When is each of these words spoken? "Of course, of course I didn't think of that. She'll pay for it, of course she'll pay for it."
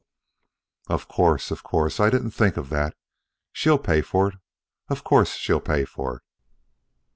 "Of 0.87 1.07
course, 1.07 1.51
of 1.51 1.61
course 1.61 1.99
I 1.99 2.09
didn't 2.09 2.31
think 2.31 2.57
of 2.57 2.69
that. 2.69 2.95
She'll 3.53 3.77
pay 3.77 4.01
for 4.01 4.29
it, 4.29 4.35
of 4.89 5.03
course 5.03 5.35
she'll 5.35 5.61
pay 5.61 5.85
for 5.85 6.15
it." 6.15 6.21